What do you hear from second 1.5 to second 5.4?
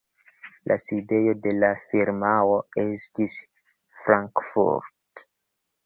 la firmao estis Frankfurt.